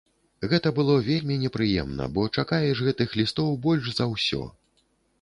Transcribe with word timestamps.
Гэта 0.53 0.71
было 0.79 0.95
вельмі 1.09 1.37
непрыемна, 1.43 2.09
бо 2.17 2.25
чакаеш 2.37 2.77
гэтых 2.91 3.09
лістоў 3.23 3.57
больш 3.67 3.85
за 4.01 4.13
ўсё. 4.17 4.43